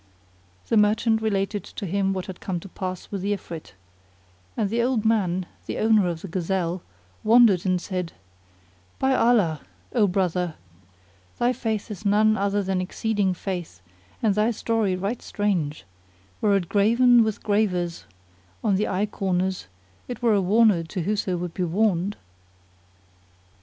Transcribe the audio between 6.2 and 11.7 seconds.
the gazelle, wondered and said, "By Allah, O brother, thy